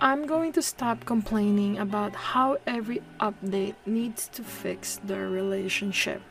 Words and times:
I'm 0.00 0.26
going 0.26 0.52
to 0.52 0.62
stop 0.62 1.04
complaining 1.06 1.78
about 1.78 2.14
how 2.14 2.58
every 2.68 3.02
update 3.18 3.74
needs 3.84 4.28
to 4.28 4.44
fix 4.44 5.00
their 5.02 5.28
relationship. 5.28 6.22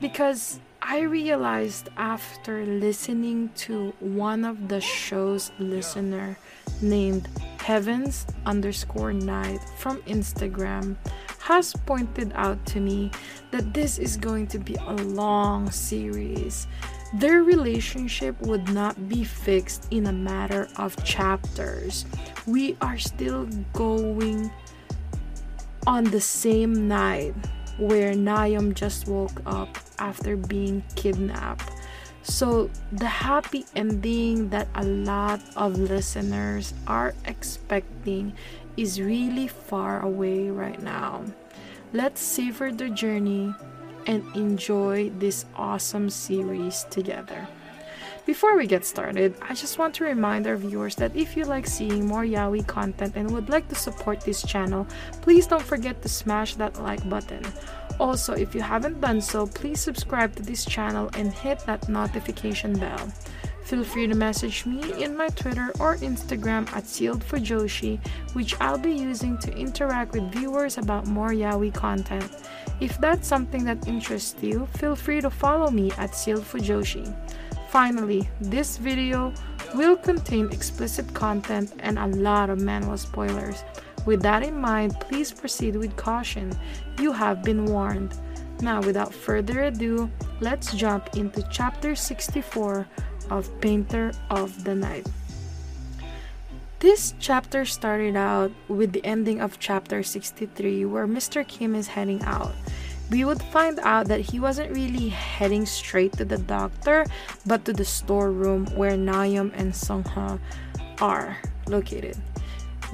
Because 0.00 0.60
I 0.80 1.00
realized 1.00 1.88
after 1.96 2.64
listening 2.64 3.50
to 3.66 3.92
one 3.98 4.44
of 4.44 4.68
the 4.68 4.80
show's 4.80 5.50
listener 5.58 6.38
named 6.80 7.26
Heavens 7.58 8.24
underscore 8.46 9.12
night 9.12 9.58
from 9.78 10.00
Instagram 10.02 10.94
has 11.40 11.74
pointed 11.84 12.32
out 12.36 12.64
to 12.66 12.80
me 12.80 13.10
that 13.50 13.74
this 13.74 13.98
is 13.98 14.16
going 14.16 14.46
to 14.48 14.58
be 14.58 14.76
a 14.76 14.94
long 14.94 15.68
series 15.72 16.68
their 17.14 17.42
relationship 17.42 18.40
would 18.42 18.68
not 18.68 19.08
be 19.08 19.24
fixed 19.24 19.86
in 19.90 20.06
a 20.06 20.12
matter 20.12 20.68
of 20.76 21.02
chapters. 21.04 22.04
We 22.46 22.76
are 22.80 22.98
still 22.98 23.46
going 23.72 24.50
on 25.86 26.04
the 26.04 26.20
same 26.20 26.86
night 26.86 27.34
where 27.78 28.12
Nayam 28.12 28.74
just 28.74 29.08
woke 29.08 29.40
up 29.46 29.78
after 29.98 30.36
being 30.36 30.82
kidnapped. 30.96 31.70
So, 32.22 32.68
the 32.92 33.06
happy 33.06 33.64
ending 33.74 34.50
that 34.50 34.68
a 34.74 34.84
lot 34.84 35.40
of 35.56 35.78
listeners 35.78 36.74
are 36.86 37.14
expecting 37.24 38.34
is 38.76 39.00
really 39.00 39.48
far 39.48 40.04
away 40.04 40.50
right 40.50 40.80
now. 40.82 41.24
Let's 41.94 42.20
savor 42.20 42.70
the 42.70 42.90
journey 42.90 43.54
and 44.08 44.24
enjoy 44.34 45.10
this 45.20 45.44
awesome 45.54 46.10
series 46.10 46.84
together. 46.90 47.46
Before 48.26 48.56
we 48.56 48.66
get 48.66 48.84
started, 48.84 49.36
I 49.40 49.54
just 49.54 49.78
want 49.78 49.94
to 49.94 50.04
remind 50.04 50.46
our 50.46 50.56
viewers 50.56 50.96
that 50.96 51.16
if 51.16 51.36
you 51.36 51.44
like 51.44 51.66
seeing 51.66 52.06
more 52.06 52.24
Yaoi 52.24 52.66
content 52.66 53.14
and 53.16 53.30
would 53.30 53.48
like 53.48 53.68
to 53.68 53.74
support 53.74 54.20
this 54.20 54.42
channel, 54.42 54.86
please 55.22 55.46
don't 55.46 55.62
forget 55.62 56.02
to 56.02 56.08
smash 56.08 56.56
that 56.56 56.82
like 56.82 57.08
button. 57.08 57.42
Also, 57.98 58.34
if 58.34 58.54
you 58.54 58.60
haven't 58.60 59.00
done 59.00 59.20
so, 59.20 59.46
please 59.46 59.80
subscribe 59.80 60.34
to 60.36 60.42
this 60.42 60.64
channel 60.64 61.08
and 61.14 61.32
hit 61.32 61.60
that 61.60 61.88
notification 61.88 62.78
bell. 62.78 63.08
Feel 63.64 63.84
free 63.84 64.06
to 64.06 64.14
message 64.14 64.64
me 64.64 64.80
in 65.02 65.16
my 65.16 65.28
Twitter 65.28 65.70
or 65.78 65.96
Instagram 65.96 66.70
at 66.72 66.86
Sealed 66.86 67.22
Fujoshi, 67.22 67.98
which 68.32 68.58
I'll 68.60 68.78
be 68.78 68.92
using 68.92 69.36
to 69.38 69.52
interact 69.54 70.12
with 70.12 70.32
viewers 70.32 70.78
about 70.78 71.06
more 71.06 71.30
yaoi 71.30 71.74
content. 71.74 72.30
If 72.80 73.00
that's 73.00 73.26
something 73.26 73.64
that 73.64 73.88
interests 73.88 74.40
you, 74.40 74.66
feel 74.76 74.94
free 74.94 75.20
to 75.20 75.30
follow 75.30 75.70
me 75.70 75.90
at 75.98 76.14
Sealed 76.14 76.44
Fujoshi. 76.44 77.12
Finally, 77.70 78.28
this 78.40 78.76
video 78.76 79.32
will 79.74 79.96
contain 79.96 80.50
explicit 80.52 81.12
content 81.12 81.74
and 81.80 81.98
a 81.98 82.06
lot 82.06 82.50
of 82.50 82.60
manual 82.60 82.96
spoilers. 82.96 83.64
With 84.06 84.22
that 84.22 84.42
in 84.42 84.58
mind, 84.58 84.98
please 85.00 85.32
proceed 85.32 85.76
with 85.76 85.96
caution. 85.96 86.52
You 86.98 87.12
have 87.12 87.42
been 87.42 87.66
warned. 87.66 88.14
Now, 88.60 88.80
without 88.80 89.12
further 89.12 89.64
ado, 89.64 90.10
let's 90.40 90.72
jump 90.72 91.16
into 91.16 91.46
chapter 91.50 91.94
64 91.94 92.86
of 93.30 93.60
Painter 93.60 94.12
of 94.30 94.64
the 94.64 94.74
Night. 94.74 95.06
This 96.80 97.12
chapter 97.18 97.64
started 97.64 98.14
out 98.14 98.52
with 98.68 98.92
the 98.92 99.04
ending 99.04 99.40
of 99.40 99.58
chapter 99.58 100.02
63, 100.02 100.84
where 100.84 101.08
Mr. 101.08 101.46
Kim 101.46 101.74
is 101.74 101.88
heading 101.88 102.22
out. 102.22 102.54
We 103.10 103.24
would 103.24 103.42
find 103.42 103.78
out 103.80 104.08
that 104.08 104.20
he 104.20 104.38
wasn't 104.38 104.70
really 104.70 105.08
heading 105.08 105.64
straight 105.64 106.12
to 106.14 106.24
the 106.24 106.38
doctor, 106.38 107.06
but 107.46 107.64
to 107.64 107.72
the 107.72 107.84
storeroom 107.84 108.66
where 108.76 108.92
Nayam 108.92 109.52
and 109.54 109.72
Sungha 109.72 110.38
are 111.00 111.36
located. 111.66 112.16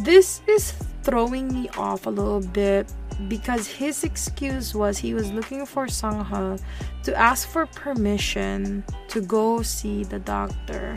This 0.01 0.41
is 0.47 0.73
throwing 1.03 1.53
me 1.53 1.69
off 1.77 2.07
a 2.07 2.11
little 2.11 2.41
bit 2.41 2.93
because 3.29 3.67
his 3.67 4.05
excuse 4.05 4.75
was 4.75 4.99
he 4.99 5.15
was 5.15 5.31
looking 5.31 5.67
for 5.67 5.87
Sungha 5.87 6.61
to 7.05 7.15
ask 7.17 7.49
for 7.49 7.67
permission 7.67 8.85
to 9.09 9.21
go 9.21 9.63
see 9.63 10.05
the 10.05 10.19
doctor. 10.19 10.95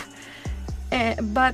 Eh, 0.91 1.15
but 1.21 1.53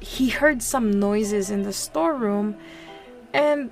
he 0.00 0.28
heard 0.28 0.62
some 0.62 0.98
noises 0.98 1.50
in 1.50 1.62
the 1.62 1.72
storeroom 1.72 2.56
and 3.32 3.70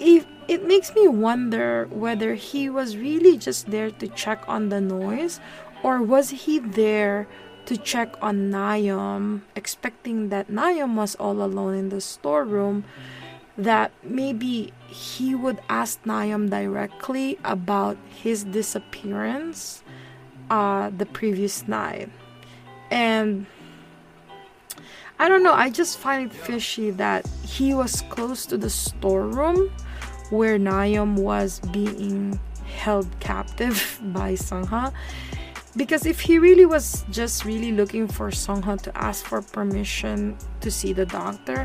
if 0.00 0.26
it 0.48 0.66
makes 0.66 0.94
me 0.94 1.06
wonder 1.06 1.86
whether 1.90 2.34
he 2.34 2.68
was 2.68 2.96
really 2.96 3.36
just 3.36 3.70
there 3.70 3.90
to 3.90 4.08
check 4.08 4.42
on 4.48 4.70
the 4.70 4.80
noise 4.80 5.38
or 5.82 6.02
was 6.02 6.30
he 6.30 6.58
there 6.58 7.28
to 7.66 7.76
check 7.76 8.16
on 8.20 8.50
Nayam 8.50 9.42
expecting 9.54 10.30
that 10.30 10.48
Nayam 10.48 10.96
was 10.96 11.14
all 11.16 11.42
alone 11.42 11.74
in 11.74 11.88
the 11.90 12.00
storeroom 12.00 12.84
that 13.56 13.92
maybe 14.02 14.72
he 14.88 15.34
would 15.34 15.60
ask 15.68 16.02
Nayam 16.04 16.50
directly 16.50 17.38
about 17.44 17.96
his 18.08 18.42
disappearance 18.42 19.84
uh, 20.50 20.90
the 20.90 21.06
previous 21.06 21.68
night. 21.68 22.10
And 22.90 23.46
I 25.18 25.28
don't 25.28 25.42
know, 25.42 25.52
I 25.52 25.70
just 25.70 25.98
find 25.98 26.30
it 26.30 26.34
fishy 26.34 26.90
that 26.92 27.26
he 27.44 27.74
was 27.74 28.02
close 28.08 28.46
to 28.46 28.56
the 28.56 28.70
storeroom 28.70 29.70
where 30.30 30.58
Nayam 30.58 31.16
was 31.16 31.60
being 31.72 32.38
held 32.64 33.08
captive 33.20 33.98
by 34.02 34.32
Sungha 34.32 34.92
because 35.76 36.04
if 36.04 36.20
he 36.20 36.38
really 36.38 36.66
was 36.66 37.04
just 37.10 37.44
really 37.44 37.70
looking 37.70 38.08
for 38.08 38.30
Sungha 38.30 38.80
to 38.82 38.96
ask 38.96 39.24
for 39.24 39.40
permission 39.40 40.36
to 40.60 40.70
see 40.70 40.92
the 40.92 41.06
doctor, 41.06 41.64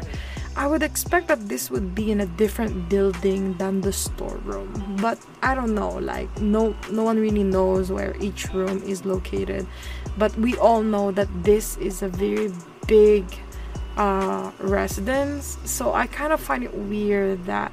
I 0.55 0.67
would 0.67 0.83
expect 0.83 1.27
that 1.29 1.49
this 1.49 1.71
would 1.71 1.95
be 1.95 2.11
in 2.11 2.21
a 2.21 2.25
different 2.25 2.87
building 2.87 3.57
than 3.57 3.81
the 3.81 3.91
storeroom. 3.91 4.97
But 5.01 5.17
I 5.41 5.55
don't 5.55 5.73
know, 5.73 5.97
like 5.97 6.29
no 6.39 6.75
no 6.91 7.03
one 7.03 7.19
really 7.19 7.43
knows 7.43 7.91
where 7.91 8.15
each 8.21 8.47
room 8.53 8.83
is 8.83 9.05
located. 9.05 9.65
But 10.17 10.37
we 10.37 10.55
all 10.57 10.83
know 10.83 11.11
that 11.11 11.27
this 11.43 11.77
is 11.77 12.03
a 12.03 12.07
very 12.07 12.53
big 12.87 13.25
uh, 13.97 14.51
residence, 14.59 15.57
so 15.65 15.93
I 15.93 16.05
kind 16.07 16.31
of 16.31 16.39
find 16.39 16.63
it 16.63 16.73
weird 16.73 17.43
that 17.45 17.71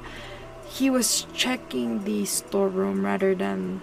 he 0.73 0.89
was 0.89 1.27
checking 1.33 2.03
the 2.03 2.25
storeroom 2.25 3.05
rather 3.05 3.35
than 3.35 3.79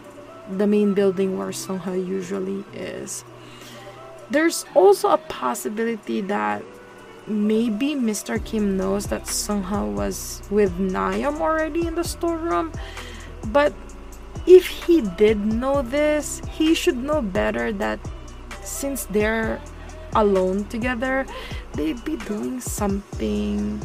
the 0.51 0.67
main 0.67 0.93
building 0.93 1.39
where 1.39 1.55
Sungha 1.55 1.95
usually 1.95 2.65
is. 2.75 3.25
There's 4.31 4.65
also 4.75 5.11
a 5.11 5.19
possibility 5.19 6.21
that 6.23 6.65
maybe 7.29 7.95
Mr. 7.95 8.45
Kim 8.45 8.77
knows 8.77 9.07
that 9.07 9.25
Sungha 9.25 9.87
was 9.87 10.43
with 10.51 10.77
Nayam 10.79 11.41
already 11.41 11.87
in 11.87 11.95
the 11.95 12.03
storeroom, 12.03 12.73
but 13.55 13.73
if 14.47 14.67
he 14.67 15.03
did 15.03 15.39
know 15.39 15.83
this, 15.83 16.43
he 16.51 16.75
should 16.75 16.97
know 16.97 17.23
better 17.23 17.73
that 17.73 18.01
since 18.65 19.05
they're 19.05 19.61
alone 20.15 20.65
together, 20.65 21.25
they'd 21.75 22.03
be 22.05 22.17
doing 22.17 22.61
something 22.61 23.81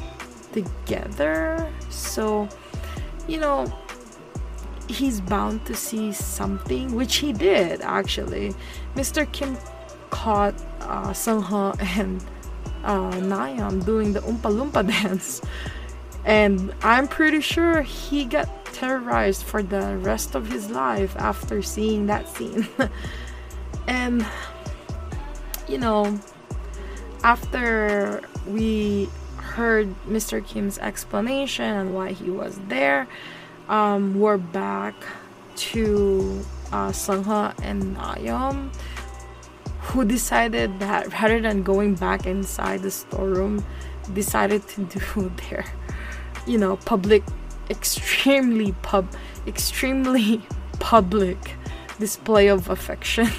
together. 0.53 1.69
So, 1.89 2.49
you 3.27 3.39
know, 3.39 3.65
he's 4.87 5.21
bound 5.21 5.65
to 5.65 5.73
see 5.73 6.11
something, 6.11 6.93
which 6.95 7.17
he 7.17 7.33
did 7.33 7.81
actually. 7.81 8.53
Mr. 8.95 9.29
Kim 9.31 9.57
caught 10.09 10.55
uh, 10.81 11.09
Sungha 11.09 11.75
and 11.97 12.23
uh, 12.83 13.11
Nayam 13.13 13.83
doing 13.85 14.13
the 14.13 14.21
Oompa 14.21 14.51
Loompa 14.51 14.87
dance, 15.03 15.41
and 16.23 16.73
I'm 16.81 17.07
pretty 17.07 17.41
sure 17.41 17.81
he 17.81 18.25
got 18.25 18.47
terrorized 18.65 19.43
for 19.43 19.63
the 19.63 19.97
rest 19.97 20.35
of 20.35 20.47
his 20.49 20.69
life 20.69 21.15
after 21.17 21.61
seeing 21.61 22.05
that 22.07 22.27
scene. 22.29 22.67
and 23.87 24.25
you 25.67 25.77
know, 25.77 26.19
after 27.23 28.21
we 28.47 29.09
heard 29.55 29.87
Mr. 30.05 30.45
Kim's 30.45 30.77
explanation 30.79 31.63
and 31.63 31.95
why 31.95 32.11
he 32.11 32.29
was 32.29 32.59
there, 32.67 33.07
um, 33.69 34.19
we're 34.19 34.37
back 34.37 34.93
to 35.55 36.43
uh, 36.73 36.89
Sungha 36.89 37.55
and 37.63 37.95
Nayam, 37.95 38.69
who 39.79 40.03
decided 40.03 40.79
that 40.79 41.11
rather 41.21 41.39
than 41.39 41.63
going 41.63 41.95
back 41.95 42.27
inside 42.27 42.81
the 42.81 42.91
storeroom, 42.91 43.63
decided 44.13 44.67
to 44.67 44.83
do 44.83 45.31
their, 45.49 45.65
you 46.45 46.57
know, 46.57 46.75
public, 46.75 47.23
extremely 47.69 48.73
pub, 48.81 49.07
extremely 49.47 50.41
public 50.79 51.37
display 51.97 52.47
of 52.47 52.69
affection. 52.69 53.29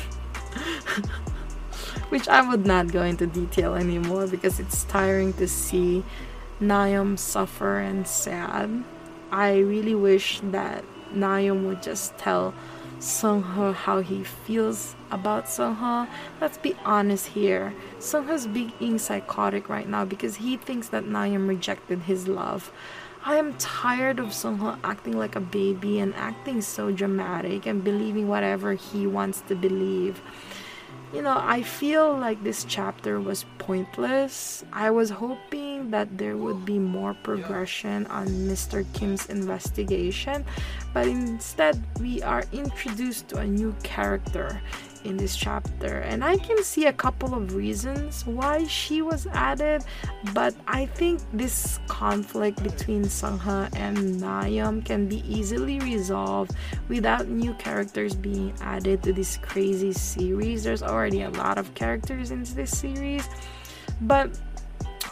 Which 2.08 2.28
I 2.28 2.48
would 2.48 2.64
not 2.64 2.92
go 2.92 3.02
into 3.02 3.26
detail 3.26 3.74
anymore 3.74 4.26
because 4.26 4.60
it's 4.60 4.84
tiring 4.84 5.32
to 5.34 5.48
see 5.48 6.04
Nayeon 6.60 7.18
suffer 7.18 7.78
and 7.78 8.06
sad. 8.06 8.84
I 9.32 9.58
really 9.58 9.94
wish 9.94 10.40
that 10.44 10.84
Nayeon 11.12 11.66
would 11.66 11.82
just 11.82 12.16
tell 12.16 12.54
Sungho 13.00 13.74
how 13.74 14.00
he 14.00 14.24
feels 14.24 14.94
about 15.10 15.46
Sungho. 15.46 16.08
Let's 16.40 16.58
be 16.58 16.74
honest 16.84 17.26
here. 17.26 17.74
Sungho's 17.98 18.46
being 18.46 18.98
psychotic 18.98 19.68
right 19.68 19.88
now 19.88 20.04
because 20.04 20.36
he 20.36 20.56
thinks 20.56 20.88
that 20.88 21.04
Nayeon 21.04 21.48
rejected 21.48 22.02
his 22.02 22.28
love. 22.28 22.72
I 23.24 23.36
am 23.36 23.54
tired 23.54 24.20
of 24.20 24.28
Sungho 24.28 24.78
acting 24.84 25.18
like 25.18 25.34
a 25.34 25.40
baby 25.40 25.98
and 25.98 26.14
acting 26.14 26.62
so 26.62 26.92
dramatic 26.92 27.66
and 27.66 27.82
believing 27.82 28.28
whatever 28.28 28.74
he 28.74 29.06
wants 29.06 29.40
to 29.48 29.56
believe 29.56 30.20
you 31.12 31.22
know, 31.22 31.36
I 31.36 31.62
feel 31.62 32.16
like 32.16 32.42
this 32.42 32.64
chapter 32.64 33.20
was 33.20 33.44
pointless. 33.58 34.64
I 34.72 34.90
was 34.90 35.10
hoping 35.10 35.65
that 35.84 36.18
there 36.18 36.36
would 36.36 36.64
be 36.64 36.78
more 36.78 37.14
progression 37.22 38.06
on 38.06 38.26
Mr. 38.26 38.84
Kim's 38.92 39.26
investigation, 39.26 40.44
but 40.92 41.06
instead, 41.06 41.82
we 42.00 42.22
are 42.22 42.44
introduced 42.52 43.28
to 43.28 43.38
a 43.38 43.46
new 43.46 43.74
character 43.82 44.60
in 45.06 45.16
this 45.16 45.36
chapter 45.36 45.98
and 46.10 46.24
i 46.24 46.36
can 46.36 46.62
see 46.64 46.86
a 46.86 46.92
couple 46.92 47.32
of 47.32 47.54
reasons 47.54 48.26
why 48.26 48.66
she 48.66 49.02
was 49.02 49.26
added 49.28 49.84
but 50.34 50.52
i 50.66 50.84
think 50.84 51.20
this 51.32 51.78
conflict 51.86 52.60
between 52.62 53.04
Sangha 53.04 53.70
and 53.76 53.96
nayeon 54.20 54.84
can 54.84 55.06
be 55.08 55.22
easily 55.32 55.78
resolved 55.78 56.52
without 56.88 57.28
new 57.28 57.54
characters 57.54 58.14
being 58.14 58.52
added 58.60 59.02
to 59.04 59.12
this 59.12 59.38
crazy 59.38 59.92
series 59.92 60.64
there's 60.64 60.82
already 60.82 61.22
a 61.22 61.30
lot 61.30 61.56
of 61.56 61.72
characters 61.74 62.32
in 62.32 62.42
this 62.42 62.76
series 62.76 63.28
but 64.02 64.30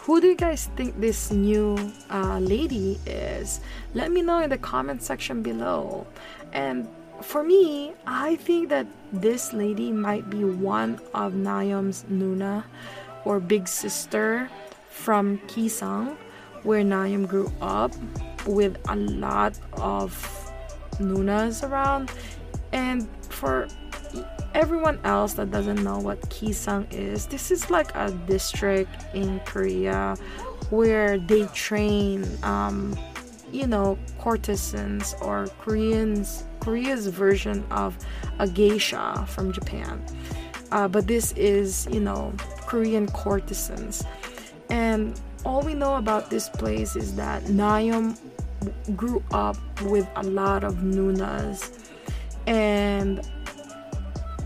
who 0.05 0.21
do 0.21 0.27
you 0.27 0.35
guys 0.35 0.69
think 0.77 1.01
this 1.01 1.31
new 1.31 1.75
uh, 2.09 2.39
lady 2.39 2.99
is 3.05 3.59
let 3.93 4.11
me 4.11 4.21
know 4.21 4.39
in 4.39 4.49
the 4.49 4.57
comment 4.57 5.01
section 5.01 5.41
below 5.41 6.05
and 6.53 6.87
for 7.21 7.43
me, 7.43 7.93
I 8.05 8.35
think 8.35 8.69
that 8.69 8.87
this 9.11 9.53
lady 9.53 9.91
might 9.91 10.29
be 10.29 10.43
one 10.43 10.99
of 11.13 11.33
Nayeon's 11.33 12.03
Nuna 12.11 12.63
or 13.23 13.39
big 13.39 13.67
sister 13.67 14.49
from 14.89 15.39
Gisaeng, 15.47 16.15
where 16.63 16.83
Nayeon 16.83 17.27
grew 17.27 17.51
up 17.61 17.93
with 18.45 18.77
a 18.89 18.95
lot 18.95 19.57
of 19.73 20.11
Nunas 20.99 21.67
around. 21.67 22.11
And 22.71 23.07
for 23.29 23.67
everyone 24.53 24.99
else 25.03 25.33
that 25.33 25.51
doesn't 25.51 25.83
know 25.83 25.99
what 25.99 26.21
Gisaeng 26.29 26.91
is, 26.93 27.25
this 27.27 27.51
is 27.51 27.69
like 27.69 27.93
a 27.95 28.11
district 28.27 29.05
in 29.13 29.39
Korea 29.41 30.15
where 30.69 31.17
they 31.17 31.45
train, 31.47 32.25
um, 32.43 32.97
you 33.51 33.67
know, 33.67 33.97
courtesans 34.19 35.15
or 35.21 35.47
Koreans 35.59 36.43
Korea's 36.65 37.05
version 37.05 37.63
of 37.69 37.95
a 38.39 38.47
geisha 38.47 39.23
from 39.29 39.51
Japan. 39.53 40.03
Uh, 40.71 40.87
but 40.87 41.05
this 41.05 41.31
is, 41.33 41.87
you 41.91 41.99
know, 41.99 42.33
Korean 42.61 43.07
courtesans. 43.07 44.03
And 44.71 45.19
all 45.45 45.61
we 45.61 45.75
know 45.75 45.97
about 45.97 46.31
this 46.31 46.49
place 46.49 46.95
is 46.95 47.15
that 47.17 47.43
Nayeon 47.43 48.17
grew 48.95 49.23
up 49.31 49.57
with 49.83 50.07
a 50.15 50.23
lot 50.23 50.63
of 50.63 50.77
Nunas. 50.77 51.91
And 52.47 53.21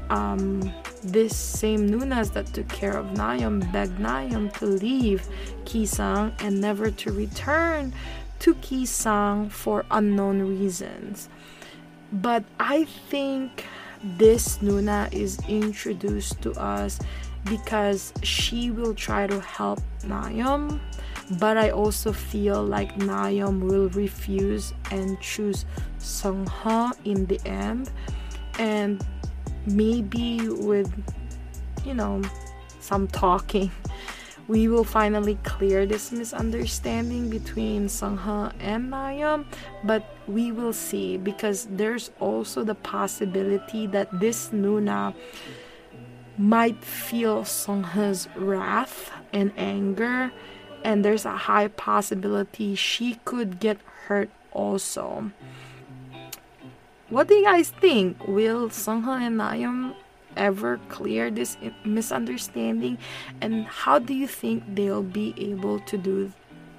um, 0.09 0.71
this 1.03 1.35
same 1.35 1.89
Nunas 1.89 2.33
that 2.33 2.47
took 2.47 2.67
care 2.69 2.97
of 2.97 3.05
Nayeon 3.07 3.71
begged 3.71 3.99
Nayeon 3.99 4.51
to 4.59 4.65
leave 4.65 5.27
Gisaeng 5.65 6.33
and 6.41 6.59
never 6.59 6.91
to 6.91 7.11
return 7.11 7.93
to 8.39 8.55
Gisaeng 8.55 9.51
for 9.51 9.85
unknown 9.91 10.41
reasons. 10.41 11.29
But 12.11 12.43
I 12.59 12.85
think 13.09 13.65
this 14.17 14.57
Nuna 14.59 15.13
is 15.13 15.39
introduced 15.47 16.41
to 16.41 16.51
us 16.53 16.99
because 17.45 18.13
she 18.23 18.71
will 18.71 18.93
try 18.93 19.27
to 19.27 19.39
help 19.39 19.79
Nayeon. 20.03 20.79
But 21.39 21.57
I 21.57 21.69
also 21.69 22.11
feel 22.11 22.63
like 22.63 22.95
Nayeon 22.95 23.61
will 23.61 23.89
refuse 23.89 24.73
and 24.89 25.19
choose 25.21 25.65
Sungha 25.99 26.93
in 27.05 27.27
the 27.27 27.39
end. 27.45 27.91
And 28.57 29.05
maybe 29.65 30.49
with, 30.49 30.91
you 31.85 31.93
know, 31.93 32.21
some 32.79 33.07
talking 33.07 33.71
we 34.49 34.67
will 34.67 34.83
finally 34.83 35.37
clear 35.43 35.85
this 35.85 36.11
misunderstanding 36.11 37.29
between 37.29 37.85
Sungha 37.85 38.51
and 38.59 38.91
Nayeon, 38.91 39.45
but 39.83 40.03
we 40.27 40.51
will 40.51 40.73
see 40.73 41.17
because 41.17 41.67
there's 41.69 42.09
also 42.19 42.63
the 42.63 42.73
possibility 42.73 43.85
that 43.85 44.09
this 44.19 44.49
Nuna 44.49 45.13
might 46.35 46.83
feel 46.83 47.43
Sungha's 47.43 48.27
wrath 48.35 49.11
and 49.31 49.53
anger, 49.55 50.31
and 50.83 51.05
there's 51.05 51.25
a 51.25 51.45
high 51.45 51.67
possibility 51.67 52.73
she 52.73 53.19
could 53.25 53.59
get 53.59 53.77
hurt 54.07 54.31
also. 54.51 55.29
What 57.09 57.27
do 57.27 57.33
you 57.33 57.43
guys 57.43 57.71
think? 57.71 58.27
Will 58.27 58.69
Sungha 58.69 59.19
and 59.19 59.39
Nayeon 59.39 59.95
ever 60.37 60.79
clear 60.89 61.31
this 61.31 61.57
misunderstanding? 61.83 62.99
And 63.41 63.65
how 63.65 63.97
do 63.97 64.13
you 64.13 64.27
think 64.27 64.63
they'll 64.75 65.01
be 65.01 65.33
able 65.37 65.79
to 65.79 65.97
do 65.97 66.31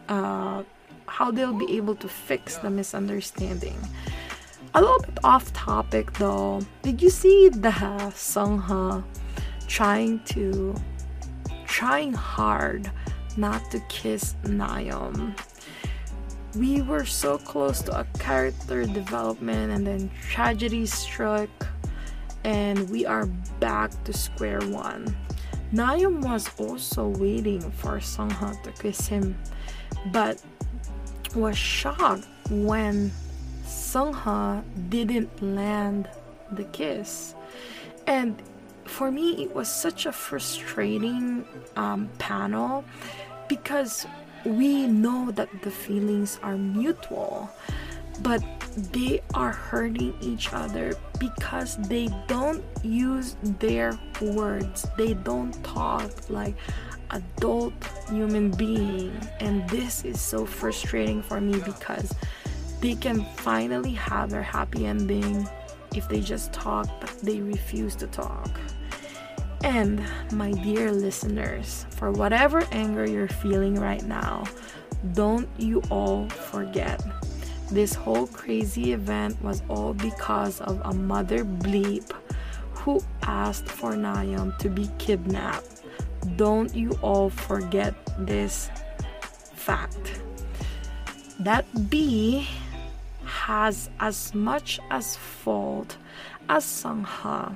uh, 0.08 0.62
how 1.06 1.32
they'll 1.32 1.58
be 1.58 1.76
able 1.76 1.96
to 1.96 2.08
fix 2.08 2.58
the 2.58 2.70
misunderstanding? 2.70 3.76
A 4.74 4.80
little 4.80 5.00
bit 5.00 5.18
off 5.24 5.52
topic 5.52 6.12
though. 6.12 6.60
Did 6.82 7.02
you 7.02 7.10
see 7.10 7.48
the 7.48 7.74
sungha 8.14 9.02
trying 9.66 10.20
to 10.26 10.76
trying 11.66 12.12
hard 12.12 12.88
not 13.36 13.68
to 13.72 13.80
kiss 13.88 14.36
Nayeon 14.44 15.34
we 16.54 16.83
were 16.83 17.04
so 17.04 17.38
close 17.38 17.80
to 17.83 18.00
a 18.00 18.04
character 18.19 18.85
development 18.85 19.73
and 19.73 19.87
then 19.87 20.11
tragedy 20.30 20.87
struck 20.87 21.49
and 22.45 22.88
we 22.90 23.07
are 23.07 23.26
back 23.61 23.90
to 24.04 24.12
square 24.12 24.61
one. 24.61 25.14
Nayeon 25.73 26.23
was 26.23 26.50
also 26.59 27.09
waiting 27.09 27.61
for 27.61 27.99
Sungha 27.99 28.61
to 28.64 28.73
kiss 28.73 29.07
him, 29.07 29.38
but 30.12 30.42
was 31.35 31.57
shocked 31.57 32.26
when 32.50 33.12
Sungha 33.64 34.64
didn't 34.88 35.30
land 35.40 36.09
the 36.52 36.64
kiss. 36.64 37.35
And 38.09 38.42
for 38.85 39.12
me, 39.12 39.42
it 39.45 39.54
was 39.54 39.69
such 39.69 40.07
a 40.07 40.12
frustrating 40.12 41.45
um, 41.76 42.09
panel 42.19 42.85
because 43.49 44.07
we 44.44 44.87
know 44.87 45.30
that 45.32 45.49
the 45.62 45.70
feelings 45.70 46.38
are 46.42 46.56
mutual, 46.56 47.50
but 48.23 48.42
they 48.92 49.23
are 49.35 49.52
hurting 49.52 50.14
each 50.20 50.52
other 50.52 50.94
because 51.18 51.76
they 51.88 52.09
don't 52.26 52.62
use 52.82 53.37
their 53.59 53.99
words. 54.20 54.87
They 54.97 55.14
don't 55.14 55.52
talk 55.64 56.11
like 56.28 56.54
adult 57.11 57.73
human 58.09 58.50
being. 58.50 59.12
And 59.40 59.68
this 59.68 60.04
is 60.04 60.20
so 60.20 60.47
frustrating 60.47 61.23
for 61.23 61.40
me 61.40 61.61
because 61.61 62.14
they 62.80 62.94
can 62.94 63.25
finally 63.37 63.92
have 63.92 64.30
their 64.30 64.42
happy 64.42 64.87
ending 64.87 65.49
if 65.94 66.09
they 66.09 66.20
just 66.20 66.52
talk, 66.52 66.88
but 67.00 67.11
they 67.23 67.40
refuse 67.40 67.97
to 67.97 68.06
talk. 68.06 68.50
And 69.62 70.02
my 70.33 70.52
dear 70.52 70.90
listeners, 70.90 71.87
for 71.90 72.11
whatever 72.11 72.67
anger 72.73 73.09
you're 73.09 73.29
feeling 73.29 73.75
right 73.75 74.02
now, 74.02 74.45
don't 75.12 75.49
you 75.59 75.83
all 75.90 76.29
forget 76.29 77.02
this 77.71 77.95
whole 77.95 78.26
crazy 78.26 78.93
event 78.93 79.40
was 79.43 79.62
all 79.69 79.95
because 79.95 80.61
of 80.61 80.81
a 80.85 80.93
mother 80.93 81.45
bleep 81.45 82.11
who 82.73 83.00
asked 83.23 83.69
for 83.69 83.93
Nayeon 83.93 84.57
to 84.59 84.69
be 84.69 84.90
kidnapped. 84.99 85.83
Don't 86.37 86.75
you 86.75 86.90
all 87.02 87.31
forget 87.31 87.95
this 88.19 88.71
fact. 89.55 90.21
That 91.38 91.64
B 91.88 92.49
has 93.25 93.88
as 94.00 94.35
much 94.35 94.81
as 94.90 95.17
fault 95.17 95.97
as 96.49 96.64
Sangha 96.64 97.55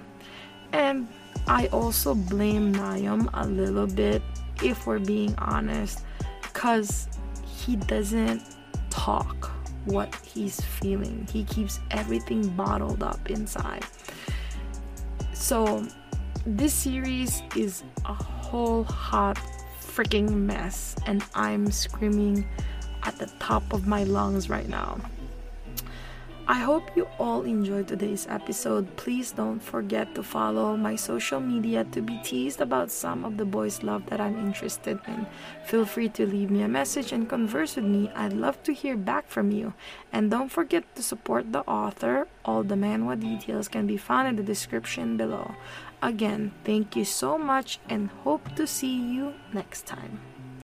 And 0.72 1.08
I 1.46 1.66
also 1.68 2.14
blame 2.14 2.74
Nayeon 2.74 3.28
a 3.34 3.46
little 3.46 3.86
bit, 3.86 4.22
if 4.62 4.86
we're 4.86 4.98
being 4.98 5.34
honest, 5.38 6.00
because 6.42 7.08
he 7.44 7.76
doesn't 7.76 8.42
talk 8.90 9.50
what 9.84 10.14
he's 10.16 10.60
feeling. 10.60 11.26
He 11.30 11.44
keeps 11.44 11.80
everything 11.90 12.48
bottled 12.50 13.02
up 13.02 13.30
inside. 13.30 13.84
So, 15.32 15.86
this 16.46 16.72
series 16.72 17.42
is 17.56 17.82
a 18.04 18.14
whole 18.14 18.84
hot 18.84 19.38
freaking 19.80 20.30
mess, 20.30 20.96
and 21.06 21.22
I'm 21.34 21.70
screaming 21.70 22.46
at 23.02 23.18
the 23.18 23.26
top 23.38 23.72
of 23.72 23.86
my 23.86 24.04
lungs 24.04 24.48
right 24.48 24.68
now. 24.68 24.98
I 26.46 26.60
hope 26.60 26.94
you 26.94 27.08
all 27.18 27.40
enjoyed 27.44 27.88
today's 27.88 28.26
episode. 28.28 28.96
Please 28.96 29.32
don't 29.32 29.60
forget 29.60 30.14
to 30.14 30.22
follow 30.22 30.76
my 30.76 30.94
social 30.94 31.40
media 31.40 31.84
to 31.92 32.02
be 32.02 32.20
teased 32.22 32.60
about 32.60 32.90
some 32.90 33.24
of 33.24 33.38
the 33.38 33.46
boys' 33.46 33.82
love 33.82 34.04
that 34.10 34.20
I'm 34.20 34.36
interested 34.36 35.00
in. 35.08 35.26
Feel 35.64 35.86
free 35.86 36.10
to 36.10 36.26
leave 36.26 36.50
me 36.50 36.60
a 36.60 36.68
message 36.68 37.12
and 37.12 37.26
converse 37.26 37.76
with 37.76 37.86
me. 37.86 38.10
I'd 38.14 38.34
love 38.34 38.62
to 38.64 38.74
hear 38.74 38.94
back 38.94 39.26
from 39.26 39.52
you. 39.52 39.72
And 40.12 40.30
don't 40.30 40.52
forget 40.52 40.84
to 40.96 41.02
support 41.02 41.50
the 41.50 41.64
author. 41.64 42.28
All 42.44 42.62
the 42.62 42.74
manhwa 42.74 43.18
details 43.18 43.66
can 43.66 43.86
be 43.86 43.96
found 43.96 44.28
in 44.28 44.36
the 44.36 44.42
description 44.42 45.16
below. 45.16 45.54
Again, 46.02 46.52
thank 46.62 46.94
you 46.94 47.06
so 47.06 47.38
much 47.38 47.80
and 47.88 48.10
hope 48.22 48.54
to 48.56 48.66
see 48.66 48.94
you 48.94 49.32
next 49.54 49.86
time. 49.86 50.33